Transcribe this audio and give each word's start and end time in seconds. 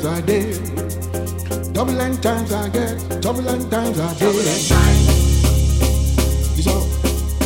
times 0.00 0.06
I 0.06 0.20
did. 0.26 1.72
Double 1.72 2.00
and 2.00 2.22
times 2.22 2.52
I 2.52 2.68
get, 2.68 3.20
double 3.20 3.48
and 3.48 3.70
times 3.70 4.00
I 4.00 4.14
did. 4.14 4.34
This 4.34 4.70
up, 4.70 4.84
this 6.56 6.66
up, 6.66 6.84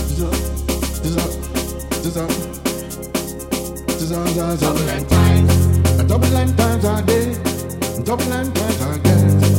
this 0.01 0.21
up, 0.23 0.33
this 1.03 1.17
up, 1.17 1.31
this 2.03 2.17
up, 2.17 2.31
this 3.87 4.53
up. 4.53 4.61
Double 4.61 4.89
and 4.89 5.09
times, 5.09 6.03
double 6.05 6.37
and 6.37 6.57
times 6.57 6.85
I 6.85 7.03
did, 7.03 7.43
double 8.05 8.33
and 8.33 8.55
times 8.55 8.83
I 8.83 8.99
get. 8.99 9.54